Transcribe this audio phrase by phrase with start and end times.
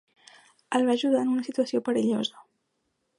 [0.79, 2.43] El va ajudar en una situació perillosa.